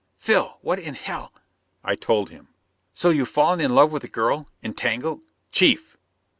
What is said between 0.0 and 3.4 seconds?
"Phil, what in hell" I told him. "So you've